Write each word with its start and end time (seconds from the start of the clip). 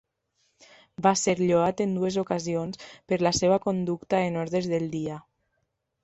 Va 1.07 1.11
ser 1.23 1.33
lloat 1.41 1.83
en 1.83 1.91
dues 1.97 2.17
ocasions 2.21 2.81
per 3.13 3.19
la 3.27 3.33
seva 3.41 3.59
conducta 3.67 4.23
en 4.31 4.39
ordres 4.45 4.71
del 4.73 4.87
dia. 4.95 5.19